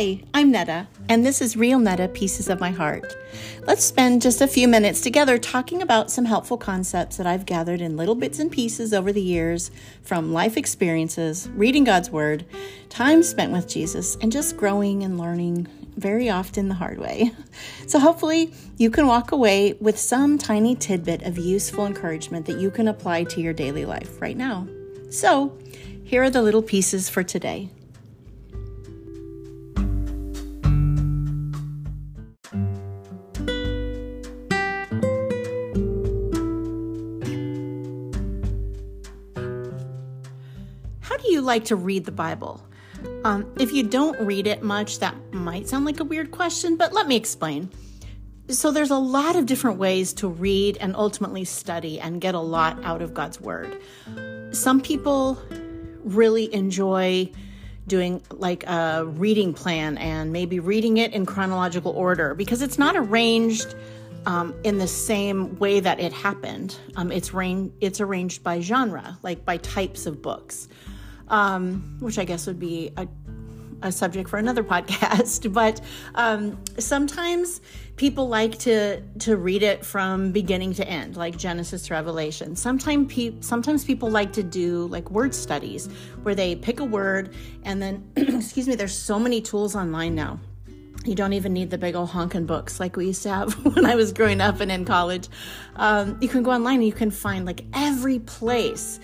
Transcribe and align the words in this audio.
Hi, 0.00 0.18
I'm 0.32 0.50
Netta, 0.50 0.88
and 1.10 1.26
this 1.26 1.42
is 1.42 1.58
Real 1.58 1.78
Netta 1.78 2.08
Pieces 2.08 2.48
of 2.48 2.58
My 2.58 2.70
Heart. 2.70 3.14
Let's 3.66 3.84
spend 3.84 4.22
just 4.22 4.40
a 4.40 4.46
few 4.46 4.66
minutes 4.66 5.02
together 5.02 5.36
talking 5.36 5.82
about 5.82 6.10
some 6.10 6.24
helpful 6.24 6.56
concepts 6.56 7.18
that 7.18 7.26
I've 7.26 7.44
gathered 7.44 7.82
in 7.82 7.98
little 7.98 8.14
bits 8.14 8.38
and 8.38 8.50
pieces 8.50 8.94
over 8.94 9.12
the 9.12 9.20
years 9.20 9.70
from 10.02 10.32
life 10.32 10.56
experiences, 10.56 11.50
reading 11.50 11.84
God's 11.84 12.08
Word, 12.08 12.46
time 12.88 13.22
spent 13.22 13.52
with 13.52 13.68
Jesus, 13.68 14.16
and 14.22 14.32
just 14.32 14.56
growing 14.56 15.02
and 15.02 15.18
learning 15.18 15.68
very 15.98 16.30
often 16.30 16.70
the 16.70 16.76
hard 16.76 16.98
way. 16.98 17.32
So, 17.86 17.98
hopefully, 17.98 18.54
you 18.78 18.88
can 18.88 19.06
walk 19.06 19.32
away 19.32 19.74
with 19.80 19.98
some 19.98 20.38
tiny 20.38 20.76
tidbit 20.76 21.24
of 21.24 21.36
useful 21.36 21.84
encouragement 21.84 22.46
that 22.46 22.58
you 22.58 22.70
can 22.70 22.88
apply 22.88 23.24
to 23.24 23.42
your 23.42 23.52
daily 23.52 23.84
life 23.84 24.18
right 24.22 24.36
now. 24.36 24.66
So, 25.10 25.58
here 26.04 26.22
are 26.22 26.30
the 26.30 26.40
little 26.40 26.62
pieces 26.62 27.10
for 27.10 27.22
today. 27.22 27.68
You 41.40 41.46
like 41.46 41.64
to 41.64 41.76
read 41.76 42.04
the 42.04 42.12
Bible? 42.12 42.62
Um, 43.24 43.50
if 43.58 43.72
you 43.72 43.82
don't 43.82 44.20
read 44.20 44.46
it 44.46 44.62
much, 44.62 44.98
that 44.98 45.14
might 45.32 45.68
sound 45.68 45.86
like 45.86 46.00
a 46.00 46.04
weird 46.04 46.30
question, 46.30 46.76
but 46.76 46.92
let 46.92 47.08
me 47.08 47.16
explain. 47.16 47.70
So, 48.48 48.70
there's 48.70 48.90
a 48.90 48.98
lot 48.98 49.36
of 49.36 49.46
different 49.46 49.78
ways 49.78 50.12
to 50.14 50.28
read 50.28 50.76
and 50.78 50.94
ultimately 50.94 51.44
study 51.44 51.98
and 51.98 52.20
get 52.20 52.34
a 52.34 52.40
lot 52.40 52.84
out 52.84 53.00
of 53.00 53.14
God's 53.14 53.40
Word. 53.40 53.80
Some 54.52 54.82
people 54.82 55.40
really 56.02 56.52
enjoy 56.52 57.30
doing 57.86 58.22
like 58.30 58.64
a 58.66 59.06
reading 59.06 59.54
plan 59.54 59.96
and 59.96 60.32
maybe 60.32 60.60
reading 60.60 60.98
it 60.98 61.12
in 61.14 61.24
chronological 61.24 61.92
order 61.92 62.34
because 62.34 62.60
it's 62.60 62.78
not 62.78 62.96
arranged 62.96 63.74
um, 64.26 64.54
in 64.64 64.78
the 64.78 64.88
same 64.88 65.58
way 65.58 65.80
that 65.80 66.00
it 66.00 66.12
happened. 66.12 66.76
Um, 66.96 67.10
it's, 67.10 67.32
rain- 67.32 67.72
it's 67.80 68.00
arranged 68.00 68.42
by 68.42 68.60
genre, 68.60 69.16
like 69.22 69.44
by 69.44 69.56
types 69.56 70.06
of 70.06 70.20
books 70.20 70.68
um, 71.30 71.96
which 72.00 72.18
I 72.18 72.24
guess 72.24 72.46
would 72.46 72.58
be 72.58 72.92
a, 72.96 73.08
a 73.82 73.90
subject 73.90 74.28
for 74.28 74.38
another 74.38 74.62
podcast. 74.74 75.52
But 75.52 75.80
um, 76.14 76.62
sometimes 76.78 77.60
people 77.96 78.28
like 78.28 78.58
to 78.58 79.00
to 79.20 79.36
read 79.36 79.62
it 79.62 79.84
from 79.84 80.32
beginning 80.32 80.74
to 80.74 80.86
end, 80.86 81.16
like 81.16 81.36
Genesis 81.38 81.86
to 81.86 81.94
Revelation. 81.94 82.56
Sometimes 82.56 83.12
pe- 83.12 83.40
sometimes 83.40 83.84
people 83.84 84.10
like 84.10 84.32
to 84.34 84.42
do 84.42 84.86
like 84.88 85.10
word 85.10 85.34
studies, 85.34 85.86
where 86.22 86.34
they 86.34 86.56
pick 86.56 86.80
a 86.80 86.84
word 86.84 87.34
and 87.62 87.80
then, 87.80 88.10
excuse 88.16 88.68
me. 88.68 88.74
There's 88.74 88.96
so 88.96 89.18
many 89.18 89.40
tools 89.40 89.74
online 89.74 90.14
now. 90.14 90.40
You 91.06 91.14
don't 91.14 91.32
even 91.32 91.54
need 91.54 91.70
the 91.70 91.78
big 91.78 91.94
old 91.94 92.10
honking 92.10 92.44
books 92.44 92.78
like 92.78 92.94
we 92.94 93.06
used 93.06 93.22
to 93.22 93.30
have 93.30 93.54
when 93.74 93.86
I 93.86 93.94
was 93.94 94.12
growing 94.12 94.42
up 94.42 94.60
and 94.60 94.70
in 94.70 94.84
college. 94.84 95.28
Um, 95.76 96.18
you 96.20 96.28
can 96.28 96.42
go 96.42 96.50
online 96.50 96.76
and 96.76 96.86
you 96.86 96.92
can 96.92 97.10
find 97.10 97.46
like 97.46 97.64
every 97.72 98.18
place 98.18 99.00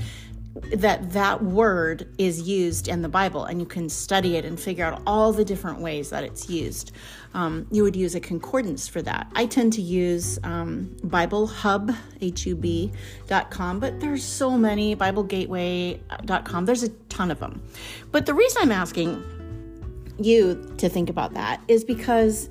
that 0.74 1.12
that 1.12 1.42
word 1.42 2.08
is 2.18 2.42
used 2.42 2.88
in 2.88 3.02
the 3.02 3.08
Bible, 3.08 3.44
and 3.44 3.60
you 3.60 3.66
can 3.66 3.88
study 3.88 4.36
it 4.36 4.44
and 4.44 4.58
figure 4.58 4.84
out 4.84 5.02
all 5.06 5.32
the 5.32 5.44
different 5.44 5.80
ways 5.80 6.10
that 6.10 6.24
it's 6.24 6.48
used. 6.48 6.92
Um, 7.34 7.66
you 7.70 7.82
would 7.82 7.96
use 7.96 8.14
a 8.14 8.20
concordance 8.20 8.88
for 8.88 9.02
that. 9.02 9.30
I 9.34 9.46
tend 9.46 9.72
to 9.74 9.82
use 9.82 10.38
um, 10.42 10.96
BibleHub, 11.04 11.96
H-U-B.com, 12.20 13.80
but 13.80 14.00
there's 14.00 14.24
so 14.24 14.56
many, 14.56 14.96
BibleGateway.com, 14.96 16.64
there's 16.64 16.82
a 16.82 16.88
ton 17.08 17.30
of 17.30 17.38
them. 17.41 17.62
But 18.10 18.26
the 18.26 18.34
reason 18.34 18.62
I'm 18.62 18.72
asking 18.72 19.22
you 20.18 20.75
to 20.78 20.88
think 20.88 21.10
about 21.10 21.34
that 21.34 21.60
is 21.69 21.84
because 21.84 22.48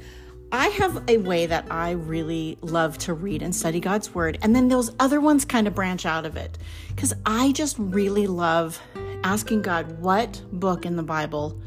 I 0.56 0.70
have 0.70 1.04
a 1.10 1.18
way 1.18 1.46
that 1.46 1.66
I 1.70 1.92
really 1.92 2.58
love 2.62 2.98
to 3.00 3.14
read 3.14 3.42
and 3.42 3.54
study 3.54 3.80
God's 3.80 4.16
Word, 4.16 4.38
and 4.42 4.56
then 4.56 4.70
those 4.70 4.90
other 5.00 5.20
ones 5.20 5.44
kind 5.44 5.68
of 5.68 5.76
branch 5.76 6.06
out 6.06 6.26
of 6.26 6.38
it. 6.38 6.58
Because 6.90 7.14
I 7.26 7.52
just 7.52 7.78
really 7.78 8.26
love 8.26 8.82
asking 9.24 9.64
God, 9.64 10.00
what 10.00 10.42
book 10.52 10.86
in 10.86 10.96
the 10.96 11.04
Bible 11.04 11.60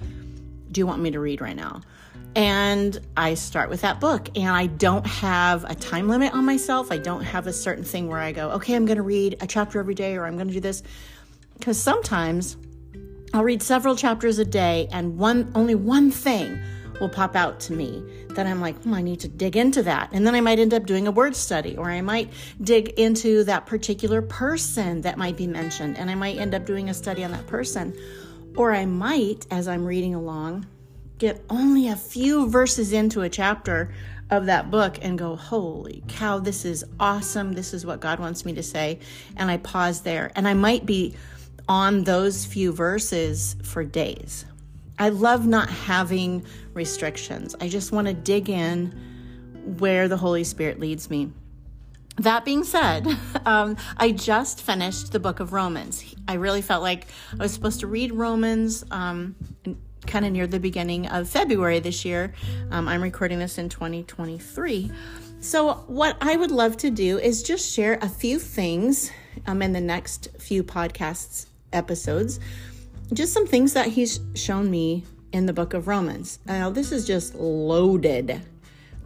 do 0.73 0.81
you 0.81 0.87
want 0.87 1.03
me 1.03 1.11
to 1.11 1.21
read 1.21 1.41
right 1.41 1.57
now? 1.57 1.83
And 2.35 2.99
I 3.17 3.35
start 3.35 3.69
with 3.69 3.81
that 3.83 4.01
book, 4.01 4.31
and 4.37 4.49
I 4.49 4.67
don't 4.67 5.07
have 5.07 5.65
a 5.65 5.75
time 5.75 6.09
limit 6.09 6.33
on 6.33 6.45
myself. 6.45 6.91
I 6.91 6.99
don't 6.99 7.23
have 7.23 7.47
a 7.47 7.53
certain 7.53 7.85
thing 7.85 8.09
where 8.09 8.21
I 8.21 8.33
go, 8.33 8.51
okay, 8.53 8.75
I'm 8.75 8.87
going 8.87 8.97
to 8.97 9.03
read 9.03 9.37
a 9.41 9.47
chapter 9.47 9.81
every 9.81 9.95
day, 9.95 10.17
or 10.17 10.25
I'm 10.25 10.37
going 10.37 10.49
to 10.49 10.55
do 10.55 10.61
this. 10.61 10.83
Because 11.59 11.83
sometimes 11.83 12.57
I'll 13.35 13.45
read 13.45 13.63
several 13.63 13.97
chapters 13.97 14.39
a 14.39 14.45
day, 14.45 14.89
and 14.93 15.19
one 15.19 15.51
only 15.55 15.75
one 15.75 16.11
thing 16.11 16.59
will 17.01 17.09
pop 17.09 17.37
out 17.37 17.61
to 17.61 17.73
me 17.73 18.03
that 18.31 18.47
I'm 18.47 18.61
like, 18.61 18.81
hmm, 18.83 18.95
I 18.95 19.03
need 19.03 19.21
to 19.21 19.29
dig 19.29 19.57
into 19.57 19.83
that. 19.85 20.11
And 20.13 20.27
then 20.27 20.35
I 20.35 20.41
might 20.41 20.59
end 20.59 20.75
up 20.75 20.87
doing 20.87 21.07
a 21.07 21.13
word 21.13 21.35
study, 21.37 21.77
or 21.77 21.91
I 21.91 22.01
might 22.01 22.33
dig 22.61 22.91
into 22.91 23.45
that 23.45 23.67
particular 23.67 24.23
person 24.23 25.01
that 25.03 25.19
might 25.19 25.37
be 25.37 25.47
mentioned, 25.47 25.97
and 25.97 26.11
I 26.11 26.15
might 26.15 26.39
end 26.39 26.55
up 26.55 26.67
doing 26.67 26.89
a 26.89 26.95
study 26.95 27.25
on 27.25 27.33
that 27.33 27.47
person. 27.47 27.97
Or 28.57 28.73
I 28.73 28.87
might, 28.87 29.47
as 29.51 29.69
I'm 29.69 29.85
reading 29.85 30.15
along, 30.15 30.67
get 31.19 31.45
only 31.51 31.89
a 31.89 31.97
few 31.97 32.49
verses 32.49 32.93
into 32.93 33.23
a 33.23 33.29
chapter 33.29 33.93
of 34.31 34.47
that 34.47 34.71
book 34.71 34.99
and 35.03 35.19
go, 35.19 35.37
Holy 35.37 36.03
cow, 36.09 36.39
this 36.39 36.65
is 36.65 36.85
awesome. 37.01 37.53
This 37.53 37.73
is 37.73 37.87
what 37.87 38.01
God 38.01 38.19
wants 38.19 38.45
me 38.45 38.55
to 38.55 38.63
say. 38.63 38.99
And 39.37 39.51
I 39.51 39.57
pause 39.59 40.03
there. 40.03 40.31
And 40.37 40.47
I 40.47 40.55
might 40.55 40.87
be 40.87 41.15
on 41.69 42.05
those 42.05 42.45
few 42.45 42.73
verses 42.73 43.57
for 43.63 43.85
days. 43.85 44.45
I 44.99 45.11
love 45.11 45.47
not 45.47 45.69
having 45.69 46.45
restrictions. 46.79 47.55
I 47.61 47.69
just 47.69 47.93
want 47.93 48.07
to 48.07 48.15
dig 48.15 48.49
in 48.49 48.95
where 49.79 50.09
the 50.09 50.17
Holy 50.17 50.45
Spirit 50.45 50.81
leads 50.81 51.11
me. 51.11 51.31
That 52.17 52.47
being 52.47 52.65
said, 52.65 53.07
um, 53.45 53.77
I 53.99 54.13
just 54.13 54.63
finished 54.63 55.13
the 55.13 55.21
book 55.21 55.41
of 55.41 55.53
Romans. 55.53 56.15
I 56.27 56.35
really 56.35 56.63
felt 56.63 56.83
like 56.83 57.09
I 57.35 57.43
was 57.43 57.53
supposed 57.53 57.81
to 57.81 57.87
read 57.87 58.13
Romans 58.13 58.85
um, 58.91 59.37
kind 60.07 60.25
of 60.25 60.33
near 60.33 60.47
the 60.47 60.59
beginning 60.59 61.07
of 61.09 61.29
February 61.29 61.81
this 61.81 62.05
year. 62.05 62.33
Um, 62.71 62.89
I'm 62.89 63.03
recording 63.03 63.39
this 63.39 63.59
in 63.59 63.69
2023. 63.69 64.91
So, 65.41 65.75
what 65.87 66.17
I 66.21 66.35
would 66.35 66.51
love 66.51 66.77
to 66.79 66.91
do 66.91 67.19
is 67.19 67.43
just 67.45 67.71
share 67.73 67.99
a 68.01 68.09
few 68.09 68.39
things 68.39 69.13
um, 69.47 69.63
in 69.63 69.73
the 69.73 69.81
next 69.81 70.29
few 70.39 70.65
podcasts 70.65 71.47
episodes 71.73 72.41
just 73.13 73.33
some 73.33 73.47
things 73.47 73.73
that 73.73 73.89
he's 73.89 74.21
shown 74.35 74.71
me 74.71 75.05
in 75.33 75.47
the 75.47 75.53
book 75.53 75.75
of 75.75 75.89
Romans. 75.89 76.39
Now, 76.47 76.71
this 76.71 76.93
is 76.93 77.07
just 77.07 77.35
loaded 77.35 78.41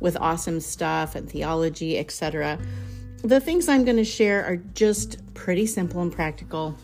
with 0.00 0.16
awesome 0.16 0.60
stuff 0.60 1.14
and 1.14 1.28
theology, 1.28 1.98
etc. 1.98 2.58
The 3.22 3.40
things 3.40 3.68
I'm 3.68 3.84
going 3.84 3.96
to 3.96 4.04
share 4.04 4.44
are 4.44 4.56
just 4.56 5.18
pretty 5.34 5.66
simple 5.66 6.02
and 6.02 6.12
practical, 6.12 6.76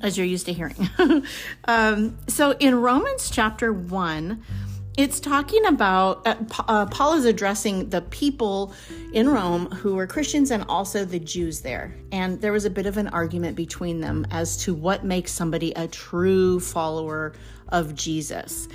as 0.00 0.16
you're 0.16 0.26
used 0.26 0.46
to 0.46 0.52
hearing. 0.52 0.88
um, 1.66 2.16
so, 2.26 2.52
in 2.52 2.80
Romans 2.80 3.30
chapter 3.30 3.72
1, 3.72 4.42
it's 4.96 5.20
talking 5.20 5.64
about 5.66 6.26
uh, 6.26 6.34
uh, 6.68 6.86
Paul 6.86 7.14
is 7.14 7.24
addressing 7.24 7.88
the 7.88 8.02
people 8.02 8.74
in 9.12 9.28
Rome 9.28 9.66
who 9.70 9.94
were 9.94 10.06
Christians 10.06 10.50
and 10.50 10.64
also 10.68 11.04
the 11.04 11.18
Jews 11.18 11.62
there. 11.62 11.94
And 12.12 12.40
there 12.40 12.52
was 12.52 12.66
a 12.66 12.70
bit 12.70 12.86
of 12.86 12.98
an 12.98 13.08
argument 13.08 13.56
between 13.56 14.00
them 14.00 14.26
as 14.30 14.56
to 14.58 14.74
what 14.74 15.04
makes 15.04 15.32
somebody 15.32 15.72
a 15.72 15.88
true 15.88 16.60
follower 16.60 17.32
of 17.68 17.94
Jesus. 17.94 18.68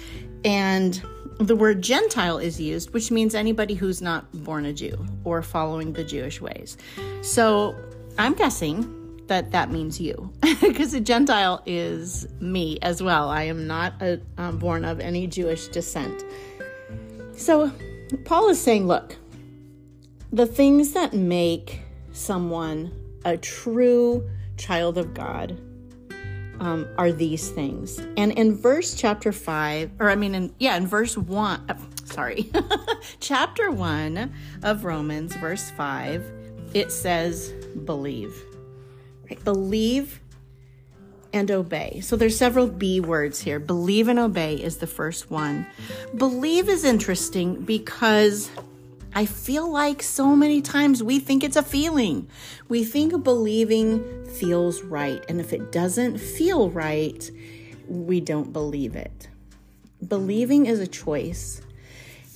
And 0.44 1.01
the 1.39 1.56
word 1.56 1.83
Gentile 1.83 2.39
is 2.39 2.59
used, 2.59 2.94
which 2.94 3.11
means 3.11 3.35
anybody 3.35 3.75
who's 3.75 4.01
not 4.01 4.25
born 4.44 4.66
a 4.66 4.73
Jew 4.73 5.06
or 5.23 5.44
following 5.44 5.94
the 5.94 6.03
Jewish 6.03 6.41
ways. 6.41 6.77
So 7.22 7.75
I'm 8.17 8.33
guessing 8.33 8.96
that 9.27 9.51
that 9.51 9.71
means 9.71 10.00
you 10.00 10.31
because 10.62 10.94
a 10.94 11.00
gentile 11.00 11.62
is 11.65 12.27
me 12.39 12.77
as 12.81 13.01
well 13.01 13.29
i 13.29 13.44
am 13.44 13.68
not 13.68 13.94
a, 14.01 14.19
um, 14.38 14.57
born 14.57 14.85
of 14.85 15.00
any 15.00 15.27
jewish 15.27 15.68
descent 15.68 16.24
so 17.33 17.71
paul 18.25 18.50
is 18.50 18.59
saying 18.62 18.88
look 18.88 19.15
the 20.31 20.45
things 20.45 20.94
that 20.94 21.13
make 21.13 21.81
someone 22.12 22.91
a 23.24 23.38
true 23.38 24.27
child 24.57 24.97
of 24.97 25.13
God 25.13 25.57
um, 26.59 26.88
are 26.97 27.12
these 27.12 27.50
things. 27.50 28.00
And 28.18 28.31
in 28.33 28.56
verse 28.56 28.95
chapter 28.95 29.31
5, 29.31 29.91
or 30.00 30.09
I 30.09 30.15
mean, 30.15 30.33
in, 30.35 30.53
yeah, 30.59 30.75
in 30.75 30.88
verse 30.88 31.18
1, 31.18 31.65
uh, 31.69 31.77
sorry, 32.06 32.51
chapter 33.19 33.71
1 33.71 34.33
of 34.63 34.83
Romans, 34.83 35.35
verse 35.35 35.69
5, 35.71 36.23
it 36.73 36.91
says, 36.91 37.51
believe. 37.85 38.44
Right? 39.29 39.44
Believe 39.44 40.21
and 41.33 41.51
obey. 41.51 42.00
So 42.01 42.15
there's 42.15 42.38
several 42.38 42.68
B 42.68 43.00
words 43.01 43.41
here. 43.41 43.59
Believe 43.59 44.07
and 44.07 44.18
obey 44.18 44.56
is 44.56 44.77
the 44.77 44.88
first 44.88 45.29
one. 45.29 45.68
Believe 46.15 46.69
is 46.69 46.83
interesting 46.85 47.63
because 47.63 48.50
I 49.13 49.25
feel 49.25 49.69
like 49.69 50.01
so 50.01 50.35
many 50.35 50.62
times 50.62 51.03
we 51.03 51.19
think 51.19 51.44
it's 51.44 51.57
a 51.57 51.63
feeling. 51.63 52.29
We 52.69 52.83
think 52.85 53.24
believing 53.24 54.25
feels 54.25 54.81
right. 54.83 55.24
And 55.27 55.41
if 55.41 55.51
it 55.53 55.71
doesn't 55.71 56.18
feel 56.18 56.69
right, 56.69 57.30
we 57.88 58.21
don't 58.21 58.53
believe 58.53 58.95
it. 58.95 59.27
believing 60.07 60.65
is 60.65 60.80
a 60.80 60.88
choice. 60.88 61.62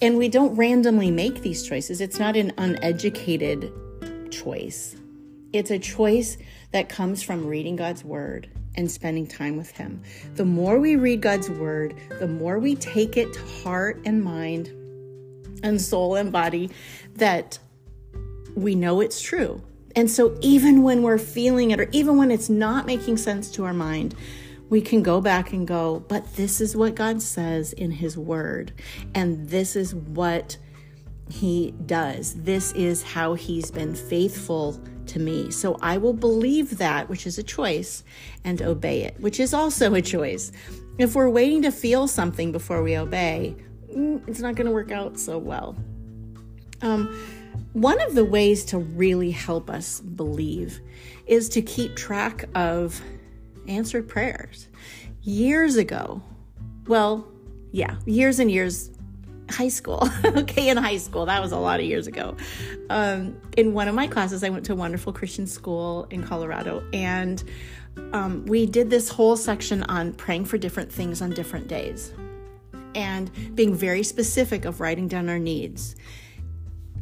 And 0.01 0.17
we 0.17 0.29
don't 0.29 0.55
randomly 0.55 1.11
make 1.11 1.41
these 1.41 1.63
choices. 1.67 2.01
It's 2.01 2.17
not 2.19 2.35
an 2.35 2.53
uneducated 2.57 3.71
choice. 4.31 4.95
It's 5.53 5.71
a 5.71 5.80
choice 5.80 6.38
that 6.71 6.88
comes 6.88 7.21
from 7.21 7.45
reading 7.45 7.75
God's 7.75 8.03
word 8.06 8.50
and 8.75 8.89
spending 8.89 9.27
time 9.27 9.57
with 9.57 9.71
Him. 9.71 10.01
The 10.36 10.45
more 10.45 10.80
we 10.80 10.95
read 10.95 11.21
God's 11.21 11.50
word, 11.50 11.95
the 12.19 12.27
more 12.27 12.57
we 12.57 12.75
take 12.75 13.18
it 13.18 13.33
to 13.33 13.45
heart 13.63 14.01
and 14.06 14.24
mind 14.24 14.69
and 15.63 15.80
soul 15.81 16.15
and 16.15 16.31
body 16.31 16.69
that 17.15 17.59
we 18.56 18.75
know 18.75 19.01
it's 19.01 19.21
true. 19.21 19.62
And 19.94 20.09
so, 20.09 20.38
even 20.39 20.83
when 20.83 21.03
we're 21.03 21.18
feeling 21.18 21.71
it, 21.71 21.80
or 21.81 21.89
even 21.92 22.15
when 22.15 22.31
it's 22.31 22.50
not 22.50 22.86
making 22.86 23.18
sense 23.18 23.51
to 23.51 23.65
our 23.65 23.74
mind, 23.74 24.15
we 24.69 24.80
can 24.80 25.04
go 25.04 25.19
back 25.19 25.51
and 25.51 25.68
go, 25.68 26.00
but 26.07 26.36
this 26.36 26.62
is 26.62 26.77
what 26.77 26.95
God 26.95 27.21
says 27.21 27.74
in 27.74 27.92
His 27.92 28.18
Word, 28.18 28.71
and 29.13 29.50
this 29.50 29.75
is 29.75 29.94
what 29.94 30.56
He 31.31 31.74
does. 31.86 32.36
This 32.36 32.72
is 32.74 33.01
how 33.01 33.33
He's 33.33 33.72
been 33.72 33.95
faithful 33.95 34.81
to 35.07 35.19
me. 35.19 35.51
So 35.51 35.78
I 35.81 35.98
will 35.98 36.13
believe 36.13 36.78
that, 36.78 37.10
which 37.10 37.25
is 37.25 37.38
a 37.38 37.44
choice, 37.44 38.04
and 38.44 38.62
obey 38.62 39.04
it, 39.04 39.19
which 39.19 39.39
is 39.39 39.54
also 39.54 39.94
a 39.94 40.01
choice. 40.01 40.51
If 40.98 41.16
we're 41.16 41.30
waiting 41.30 41.62
to 41.63 41.72
feel 41.72 42.07
something 42.07 42.51
before 42.51 42.83
we 42.83 42.98
obey, 42.98 43.56
mm, 43.94 44.28
it's 44.28 44.39
not 44.39 44.56
going 44.56 44.68
to 44.68 44.74
work 44.74 44.92
out 44.92 45.19
so 45.19 45.38
well. 45.38 45.75
Um, 46.81 47.07
one 47.74 48.01
of 48.01 48.16
the 48.16 48.25
ways 48.25 48.66
to 48.66 48.80
really 48.80 49.31
help 49.31 49.69
us 49.69 50.01
believe 50.01 50.81
is 51.25 51.50
to 51.50 51.62
keep 51.62 51.95
track 51.95 52.45
of 52.56 53.01
answered 53.68 54.07
prayers. 54.07 54.68
Years 55.22 55.75
ago, 55.75 56.22
well, 56.88 57.31
yeah, 57.72 57.95
years 58.06 58.39
and 58.39 58.51
years, 58.51 58.92
high 59.49 59.67
school. 59.67 60.07
okay, 60.25 60.69
in 60.69 60.77
high 60.77 60.97
school, 60.97 61.25
that 61.25 61.41
was 61.41 61.51
a 61.51 61.57
lot 61.57 61.79
of 61.79 61.85
years 61.85 62.07
ago. 62.07 62.35
Um, 62.89 63.38
in 63.57 63.73
one 63.73 63.88
of 63.88 63.95
my 63.95 64.07
classes, 64.07 64.43
I 64.43 64.49
went 64.49 64.65
to 64.65 64.73
a 64.73 64.75
wonderful 64.75 65.13
Christian 65.13 65.47
school 65.47 66.07
in 66.09 66.23
Colorado, 66.23 66.83
and 66.93 67.43
um, 68.13 68.45
we 68.45 68.65
did 68.65 68.89
this 68.89 69.09
whole 69.09 69.35
section 69.35 69.83
on 69.83 70.13
praying 70.13 70.45
for 70.45 70.57
different 70.57 70.91
things 70.91 71.21
on 71.21 71.31
different 71.31 71.67
days 71.67 72.13
and 72.95 73.31
being 73.55 73.73
very 73.73 74.03
specific 74.03 74.65
of 74.65 74.81
writing 74.81 75.07
down 75.07 75.29
our 75.29 75.39
needs 75.39 75.95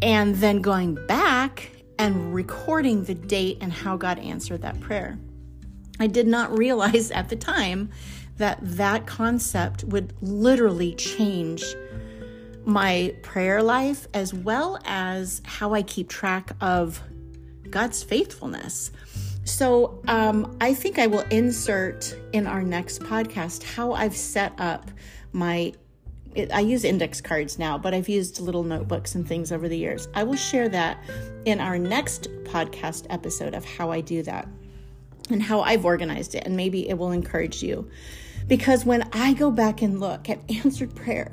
and 0.01 0.35
then 0.35 0.61
going 0.61 0.95
back 1.07 1.71
and 1.97 2.33
recording 2.33 3.03
the 3.03 3.15
date 3.15 3.57
and 3.61 3.73
how 3.73 3.97
God 3.97 4.19
answered 4.19 4.61
that 4.61 4.79
prayer. 4.79 5.19
I 5.99 6.07
did 6.07 6.27
not 6.27 6.57
realize 6.57 7.11
at 7.11 7.29
the 7.29 7.35
time 7.35 7.89
that 8.37 8.57
that 8.61 9.05
concept 9.05 9.83
would 9.85 10.13
literally 10.21 10.95
change 10.95 11.63
my 12.69 13.15
prayer 13.23 13.61
life 13.63 14.07
as 14.13 14.33
well 14.33 14.79
as 14.85 15.41
how 15.43 15.73
I 15.73 15.81
keep 15.81 16.07
track 16.07 16.51
of 16.61 17.01
God's 17.69 18.03
faithfulness. 18.03 18.91
So, 19.43 20.01
um, 20.07 20.55
I 20.61 20.75
think 20.75 20.99
I 20.99 21.07
will 21.07 21.25
insert 21.31 22.15
in 22.33 22.45
our 22.45 22.61
next 22.61 23.01
podcast 23.01 23.63
how 23.63 23.93
I've 23.93 24.15
set 24.15 24.53
up 24.59 24.91
my. 25.33 25.73
It, 26.35 26.51
I 26.53 26.59
use 26.59 26.83
index 26.83 27.21
cards 27.21 27.57
now, 27.57 27.79
but 27.79 27.95
I've 27.95 28.07
used 28.07 28.39
little 28.39 28.61
notebooks 28.61 29.15
and 29.15 29.27
things 29.27 29.51
over 29.51 29.67
the 29.67 29.77
years. 29.77 30.07
I 30.13 30.23
will 30.23 30.35
share 30.35 30.69
that 30.69 30.99
in 31.45 31.59
our 31.59 31.79
next 31.79 32.29
podcast 32.43 33.07
episode 33.09 33.55
of 33.55 33.65
how 33.65 33.89
I 33.89 34.01
do 34.01 34.21
that 34.21 34.47
and 35.31 35.41
how 35.41 35.61
I've 35.61 35.85
organized 35.85 36.35
it, 36.35 36.43
and 36.45 36.55
maybe 36.55 36.87
it 36.87 36.99
will 36.99 37.11
encourage 37.11 37.63
you. 37.63 37.89
Because 38.47 38.85
when 38.85 39.09
I 39.13 39.33
go 39.33 39.49
back 39.49 39.81
and 39.81 39.99
look 39.99 40.29
at 40.29 40.39
answered 40.63 40.95
prayer, 40.95 41.31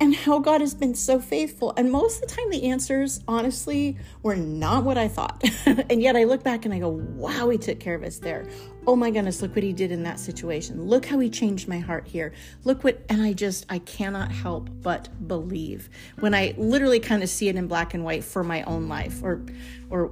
and 0.00 0.14
how 0.14 0.38
God 0.38 0.60
has 0.60 0.74
been 0.74 0.94
so 0.94 1.18
faithful. 1.18 1.72
And 1.76 1.90
most 1.90 2.22
of 2.22 2.28
the 2.28 2.34
time, 2.34 2.50
the 2.50 2.64
answers, 2.64 3.20
honestly, 3.26 3.96
were 4.22 4.36
not 4.36 4.84
what 4.84 4.98
I 4.98 5.08
thought. 5.08 5.42
and 5.66 6.02
yet 6.02 6.16
I 6.16 6.24
look 6.24 6.42
back 6.42 6.64
and 6.64 6.74
I 6.74 6.78
go, 6.78 6.88
wow, 6.88 7.48
He 7.48 7.58
took 7.58 7.80
care 7.80 7.94
of 7.94 8.02
us 8.02 8.18
there. 8.18 8.46
Oh 8.86 8.94
my 8.94 9.10
goodness, 9.10 9.42
look 9.42 9.54
what 9.54 9.64
He 9.64 9.72
did 9.72 9.92
in 9.92 10.02
that 10.02 10.20
situation. 10.20 10.82
Look 10.82 11.06
how 11.06 11.18
He 11.18 11.30
changed 11.30 11.68
my 11.68 11.78
heart 11.78 12.06
here. 12.06 12.32
Look 12.64 12.84
what, 12.84 13.02
and 13.08 13.22
I 13.22 13.32
just, 13.32 13.66
I 13.68 13.78
cannot 13.80 14.30
help 14.30 14.68
but 14.82 15.08
believe 15.26 15.88
when 16.20 16.34
I 16.34 16.54
literally 16.56 17.00
kind 17.00 17.22
of 17.22 17.28
see 17.28 17.48
it 17.48 17.56
in 17.56 17.66
black 17.66 17.94
and 17.94 18.04
white 18.04 18.24
for 18.24 18.44
my 18.44 18.62
own 18.64 18.88
life 18.88 19.22
or, 19.22 19.44
or 19.90 20.06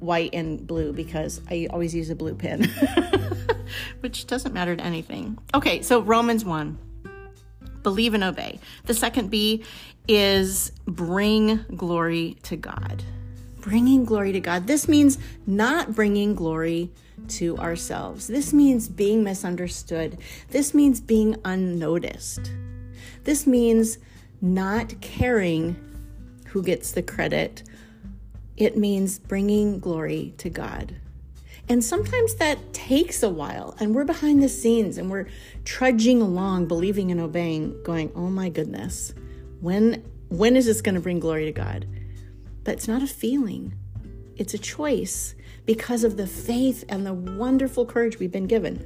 white 0.00 0.30
and 0.34 0.66
blue 0.66 0.92
because 0.92 1.40
I 1.50 1.68
always 1.70 1.94
use 1.94 2.10
a 2.10 2.16
blue 2.16 2.34
pen, 2.34 2.64
which 4.00 4.26
doesn't 4.26 4.52
matter 4.52 4.74
to 4.74 4.82
anything. 4.82 5.38
Okay, 5.54 5.82
so 5.82 6.00
Romans 6.00 6.44
1 6.44 6.78
believe 7.82 8.14
and 8.14 8.24
obey. 8.24 8.60
The 8.84 8.94
second 8.94 9.30
B 9.30 9.64
is 10.08 10.72
bring 10.86 11.64
glory 11.76 12.36
to 12.44 12.56
God. 12.56 13.02
Bringing 13.60 14.04
glory 14.04 14.32
to 14.32 14.40
God. 14.40 14.66
This 14.66 14.88
means 14.88 15.18
not 15.46 15.94
bringing 15.94 16.34
glory 16.34 16.90
to 17.28 17.56
ourselves. 17.58 18.26
This 18.26 18.52
means 18.52 18.88
being 18.88 19.22
misunderstood. 19.22 20.18
This 20.48 20.74
means 20.74 21.00
being 21.00 21.36
unnoticed. 21.44 22.50
This 23.24 23.46
means 23.46 23.98
not 24.40 25.00
caring 25.00 25.76
who 26.46 26.62
gets 26.62 26.92
the 26.92 27.02
credit. 27.02 27.62
It 28.56 28.76
means 28.76 29.18
bringing 29.18 29.78
glory 29.78 30.34
to 30.38 30.50
God. 30.50 30.96
And 31.70 31.84
sometimes 31.84 32.34
that 32.34 32.72
takes 32.72 33.22
a 33.22 33.30
while, 33.30 33.76
and 33.78 33.94
we're 33.94 34.04
behind 34.04 34.42
the 34.42 34.48
scenes 34.48 34.98
and 34.98 35.08
we're 35.08 35.28
trudging 35.64 36.20
along, 36.20 36.66
believing 36.66 37.12
and 37.12 37.20
obeying, 37.20 37.80
going, 37.84 38.10
"Oh 38.16 38.28
my 38.28 38.48
goodness, 38.48 39.14
when 39.60 40.02
when 40.30 40.56
is 40.56 40.66
this 40.66 40.82
going 40.82 40.96
to 40.96 41.00
bring 41.00 41.20
glory 41.20 41.44
to 41.44 41.52
God?" 41.52 41.86
But 42.64 42.74
it's 42.74 42.88
not 42.88 43.04
a 43.04 43.06
feeling; 43.06 43.74
it's 44.36 44.52
a 44.52 44.58
choice 44.58 45.36
because 45.64 46.02
of 46.02 46.16
the 46.16 46.26
faith 46.26 46.84
and 46.88 47.06
the 47.06 47.14
wonderful 47.14 47.86
courage 47.86 48.18
we've 48.18 48.32
been 48.32 48.48
given. 48.48 48.84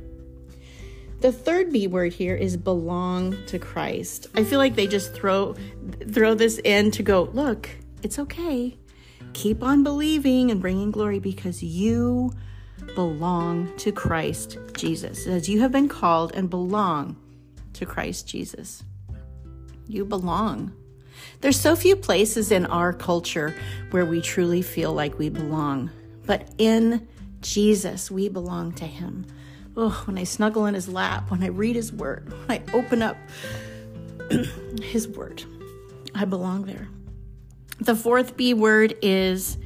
The 1.22 1.32
third 1.32 1.72
B 1.72 1.86
word 1.86 2.12
here 2.12 2.34
is 2.34 2.58
belong 2.58 3.46
to 3.46 3.58
Christ. 3.58 4.26
I 4.34 4.44
feel 4.44 4.58
like 4.58 4.76
they 4.76 4.86
just 4.86 5.14
throw 5.14 5.54
throw 6.12 6.34
this 6.34 6.58
in 6.58 6.90
to 6.90 7.02
go, 7.02 7.31
look, 7.32 7.70
it's 8.02 8.19
okay. 8.19 8.76
Keep 9.32 9.62
on 9.62 9.82
believing 9.82 10.50
and 10.50 10.60
bringing 10.60 10.90
glory 10.90 11.19
because 11.19 11.62
you 11.62 12.31
belong 12.94 13.76
to 13.79 13.93
Christ 13.93 14.58
Jesus. 14.74 15.26
As 15.26 15.48
you 15.48 15.60
have 15.60 15.72
been 15.72 15.88
called 15.88 16.32
and 16.34 16.48
belong 16.48 17.17
to 17.74 17.86
Christ 17.86 18.26
Jesus. 18.26 18.84
You 19.86 20.05
belong. 20.05 20.72
There's 21.41 21.60
so 21.60 21.76
few 21.76 21.96
places 21.96 22.50
in 22.50 22.67
our 22.67 22.93
culture 22.93 23.55
where 23.91 24.05
we 24.05 24.20
truly 24.20 24.62
feel 24.62 24.93
like 24.93 25.19
we 25.19 25.29
belong, 25.29 25.91
but 26.26 26.48
in 26.58 27.06
Jesus, 27.41 28.10
we 28.10 28.29
belong 28.29 28.72
to 28.72 28.84
Him. 28.84 29.26
Oh, 29.76 30.03
when 30.06 30.17
I 30.17 30.24
snuggle 30.24 30.67
in 30.67 30.74
His 30.74 30.88
lap, 30.88 31.31
when 31.31 31.43
I 31.43 31.48
read 31.48 31.76
His 31.76 31.93
Word, 31.93 32.32
when 32.32 32.50
I 32.50 32.62
open 32.72 33.03
up 33.03 33.17
His 34.82 35.06
Word, 35.08 35.44
I 36.14 36.24
belong 36.24 36.64
there. 36.64 36.88
The 37.81 37.96
fourth 37.96 38.36
B 38.36 38.55
word 38.55 38.94
is 39.03 39.58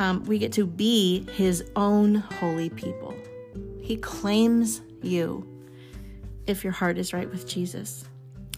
um, 0.00 0.24
we 0.24 0.38
get 0.38 0.52
to 0.52 0.66
be 0.66 1.26
his 1.32 1.62
own 1.76 2.14
holy 2.14 2.70
people. 2.70 3.14
He 3.82 3.98
claims 3.98 4.80
you 5.02 5.46
if 6.46 6.64
your 6.64 6.72
heart 6.72 6.96
is 6.96 7.12
right 7.12 7.30
with 7.30 7.46
Jesus. 7.46 8.06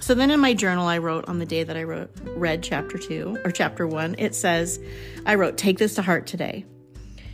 So 0.00 0.14
then 0.14 0.30
in 0.30 0.38
my 0.38 0.54
journal, 0.54 0.86
I 0.86 0.98
wrote 0.98 1.28
on 1.28 1.40
the 1.40 1.46
day 1.46 1.64
that 1.64 1.76
I 1.76 1.82
wrote, 1.82 2.10
read 2.36 2.62
chapter 2.62 2.96
two 2.96 3.38
or 3.44 3.50
chapter 3.50 3.88
one, 3.88 4.14
it 4.18 4.36
says, 4.36 4.78
I 5.26 5.34
wrote, 5.34 5.58
take 5.58 5.78
this 5.78 5.96
to 5.96 6.02
heart 6.02 6.28
today. 6.28 6.64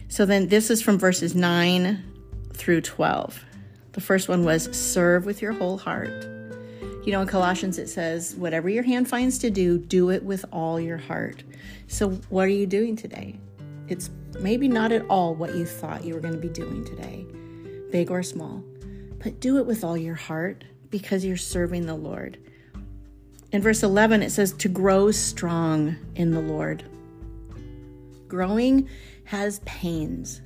So 0.08 0.24
then 0.24 0.48
this 0.48 0.70
is 0.70 0.80
from 0.80 0.98
verses 0.98 1.34
nine 1.34 2.02
through 2.54 2.80
12. 2.80 3.44
The 3.92 4.00
first 4.00 4.26
one 4.26 4.42
was 4.42 4.74
serve 4.74 5.26
with 5.26 5.42
your 5.42 5.52
whole 5.52 5.76
heart. 5.76 6.24
You 7.04 7.12
know, 7.12 7.20
in 7.20 7.28
Colossians 7.28 7.78
it 7.78 7.88
says, 7.88 8.34
whatever 8.36 8.70
your 8.70 8.84
hand 8.84 9.06
finds 9.06 9.38
to 9.40 9.50
do, 9.50 9.78
do 9.78 10.08
it 10.08 10.22
with 10.22 10.46
all 10.50 10.80
your 10.80 10.98
heart. 10.98 11.42
So 11.88 12.10
what 12.30 12.46
are 12.46 12.48
you 12.48 12.66
doing 12.66 12.96
today? 12.96 13.38
It's 13.88 14.10
maybe 14.40 14.68
not 14.68 14.92
at 14.92 15.06
all 15.08 15.34
what 15.34 15.54
you 15.54 15.64
thought 15.64 16.04
you 16.04 16.14
were 16.14 16.20
going 16.20 16.34
to 16.34 16.40
be 16.40 16.48
doing 16.48 16.84
today, 16.84 17.26
big 17.90 18.10
or 18.10 18.22
small, 18.22 18.62
but 19.22 19.40
do 19.40 19.58
it 19.58 19.66
with 19.66 19.84
all 19.84 19.96
your 19.96 20.14
heart 20.14 20.64
because 20.90 21.24
you're 21.24 21.36
serving 21.36 21.86
the 21.86 21.94
Lord. 21.94 22.38
In 23.50 23.62
verse 23.62 23.82
11, 23.82 24.22
it 24.22 24.30
says 24.30 24.52
to 24.52 24.68
grow 24.68 25.10
strong 25.10 25.96
in 26.14 26.32
the 26.32 26.40
Lord. 26.40 26.84
Growing 28.28 28.88
has 29.24 29.60
pains, 29.60 30.42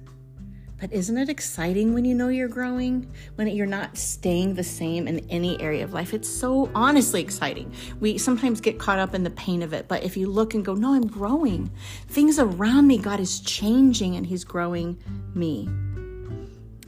but 0.82 0.92
isn't 0.92 1.16
it 1.16 1.28
exciting 1.28 1.94
when 1.94 2.04
you 2.04 2.12
know 2.12 2.26
you're 2.26 2.48
growing? 2.48 3.08
When 3.36 3.46
you're 3.46 3.66
not 3.66 3.96
staying 3.96 4.54
the 4.54 4.64
same 4.64 5.06
in 5.06 5.20
any 5.30 5.60
area 5.60 5.84
of 5.84 5.92
life? 5.92 6.12
It's 6.12 6.28
so 6.28 6.72
honestly 6.74 7.20
exciting. 7.20 7.72
We 8.00 8.18
sometimes 8.18 8.60
get 8.60 8.80
caught 8.80 8.98
up 8.98 9.14
in 9.14 9.22
the 9.22 9.30
pain 9.30 9.62
of 9.62 9.72
it, 9.72 9.86
but 9.86 10.02
if 10.02 10.16
you 10.16 10.28
look 10.28 10.54
and 10.54 10.64
go, 10.64 10.74
no, 10.74 10.92
I'm 10.92 11.06
growing. 11.06 11.70
Things 12.08 12.40
around 12.40 12.88
me, 12.88 12.98
God 12.98 13.20
is 13.20 13.38
changing 13.38 14.16
and 14.16 14.26
He's 14.26 14.42
growing 14.42 14.98
me. 15.36 15.68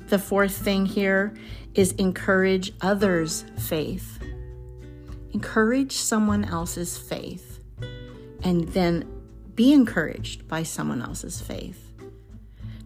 The 0.08 0.18
fourth 0.18 0.56
thing 0.56 0.86
here 0.86 1.32
is 1.76 1.92
encourage 1.92 2.72
others' 2.80 3.44
faith. 3.60 4.18
Encourage 5.32 5.92
someone 5.92 6.44
else's 6.44 6.98
faith 6.98 7.60
and 8.42 8.66
then 8.70 9.08
be 9.54 9.72
encouraged 9.72 10.48
by 10.48 10.64
someone 10.64 11.00
else's 11.00 11.40
faith. 11.40 11.83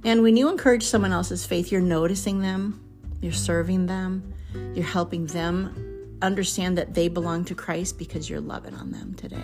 And 0.04 0.22
when 0.22 0.36
you 0.36 0.48
encourage 0.48 0.84
someone 0.84 1.12
else's 1.12 1.44
faith, 1.44 1.72
you're 1.72 1.80
noticing 1.80 2.40
them, 2.40 2.80
you're 3.20 3.32
serving 3.32 3.86
them, 3.86 4.32
you're 4.74 4.84
helping 4.84 5.26
them 5.26 6.16
understand 6.22 6.78
that 6.78 6.94
they 6.94 7.08
belong 7.08 7.44
to 7.46 7.54
Christ 7.54 7.98
because 7.98 8.30
you're 8.30 8.40
loving 8.40 8.74
on 8.74 8.90
them 8.90 9.14
today. 9.14 9.36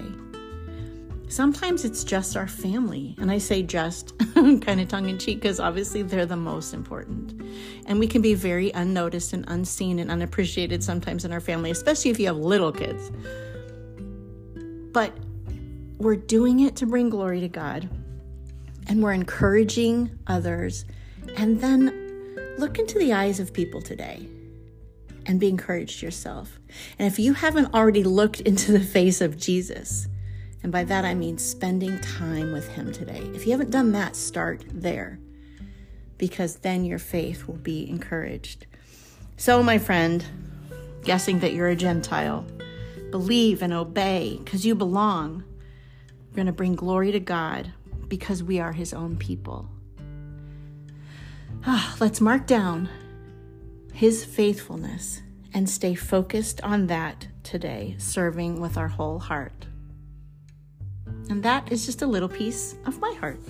Sometimes 1.29 1.85
it's 1.85 2.05
just 2.05 2.37
our 2.37 2.47
family. 2.47 3.17
And 3.19 3.31
I 3.31 3.39
say 3.39 3.63
just 3.63 4.17
kind 4.35 4.81
of 4.81 4.89
tongue 4.89 5.09
in 5.09 5.19
cheek 5.19 5.41
because 5.41 5.59
obviously 5.59 6.03
they're 6.03 6.27
the 6.27 6.37
most 6.37 6.73
important. 6.73 7.41
And 7.87 7.99
we 7.99 8.07
can 8.07 8.23
be 8.23 8.35
very 8.35 8.71
unnoticed 8.71 9.33
and 9.33 9.45
unseen 9.49 9.99
and 9.99 10.11
unappreciated 10.11 10.85
sometimes 10.85 11.25
in 11.25 11.33
our 11.33 11.41
family, 11.41 11.71
especially 11.71 12.11
if 12.11 12.21
you 12.21 12.27
have 12.27 12.37
little 12.37 12.71
kids. 12.71 13.11
But 14.93 15.13
we're 15.99 16.17
doing 16.17 16.61
it 16.61 16.77
to 16.77 16.87
bring 16.87 17.09
glory 17.09 17.41
to 17.41 17.49
God 17.49 17.89
and 18.89 19.03
we're 19.03 19.13
encouraging 19.13 20.19
others. 20.27 20.85
And 21.37 21.61
then 21.61 22.57
look 22.59 22.79
into 22.79 22.99
the 22.99 23.13
eyes 23.13 23.41
of 23.41 23.53
people 23.53 23.81
today 23.81 24.29
and 25.27 25.41
be 25.41 25.49
encouraged 25.49 26.03
yourself. 26.03 26.59
And 26.99 27.11
if 27.11 27.19
you 27.19 27.35
haven't 27.35 27.75
already 27.75 28.05
looked 28.05 28.41
into 28.41 28.73
the 28.73 28.81
face 28.81 29.21
of 29.21 29.39
Jesus, 29.39 30.09
and 30.63 30.73
by 30.73 30.85
that 30.85 31.05
I 31.05 31.15
mean 31.15 31.39
spending 31.39 32.01
time 32.01 32.53
with 32.53 32.69
Him 32.69 32.93
today. 32.93 33.21
If 33.35 33.47
you 33.47 33.53
haven't 33.53 33.71
done 33.71 33.93
that, 33.93 34.17
start 34.17 34.65
there 34.69 35.19
because 36.17 36.57
then 36.57 36.85
your 36.85 36.99
faith 36.99 37.47
will 37.47 37.57
be 37.57 37.89
encouraged. 37.89 38.67
So, 39.37 39.63
my 39.63 39.79
friend, 39.79 40.25
guessing 41.03 41.41
that 41.41 41.53
you're 41.53 41.69
a 41.69 41.77
Gentile, 41.77 42.47
believe 43.11 43.63
and 43.63 43.73
obey 43.73 44.41
because 44.43 44.65
you 44.65 44.75
belong. 44.75 45.45
We're 46.31 46.37
going 46.37 46.47
to 46.47 46.53
bring 46.53 46.75
glory 46.75 47.13
to 47.13 47.21
God 47.21 47.73
because 48.17 48.45
we 48.45 48.61
are 48.61 48.73
His 48.73 48.95
own 48.95 49.17
people. 49.17 49.69
Ah, 51.67 51.97
let's 51.99 52.21
mark 52.21 52.47
down 52.47 52.89
His 53.93 54.25
faithfulness 54.25 55.21
and 55.53 55.69
stay 55.69 55.97
focused 55.97 56.61
on 56.63 56.87
that 56.87 57.27
today, 57.43 57.97
serving 57.99 58.61
with 58.61 58.77
our 58.77 58.87
whole 58.87 59.19
heart. 59.19 59.67
And 61.29 61.43
that 61.43 61.73
is 61.73 61.87
just 61.87 62.03
a 62.03 62.07
little 62.07 62.29
piece 62.29 62.77
of 62.87 63.01
my 63.01 63.13
heart. 63.19 63.41